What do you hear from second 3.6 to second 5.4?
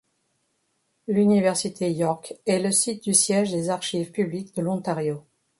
Archives publiques de l'Ontario.